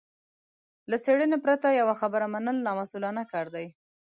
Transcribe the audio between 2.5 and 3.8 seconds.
نامسوولانه کار دی.